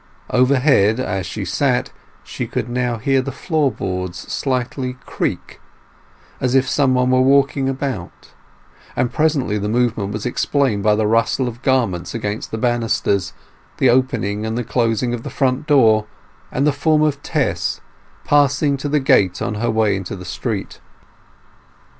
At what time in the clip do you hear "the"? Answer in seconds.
3.21-3.31, 9.59-9.69, 10.95-11.05, 12.49-12.57, 13.77-13.91, 14.57-14.63, 15.21-15.29, 16.65-16.73, 18.89-18.99, 20.15-20.25